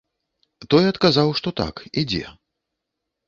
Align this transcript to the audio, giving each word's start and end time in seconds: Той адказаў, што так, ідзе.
Той 0.73 0.83
адказаў, 0.91 1.27
што 1.39 1.53
так, 1.63 1.75
ідзе. 2.05 2.23